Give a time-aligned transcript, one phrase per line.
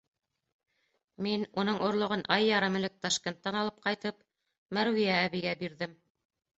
[1.25, 4.29] Мин, уның орлоғон ай ярым элек Ташкенттан алып ҡайтып,
[4.81, 6.01] Мәрвиә әбейгә бирҙем.